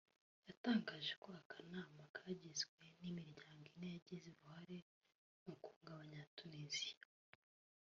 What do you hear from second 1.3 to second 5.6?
aka kanama kagizwe n’imiryango ine yagize uruhare mu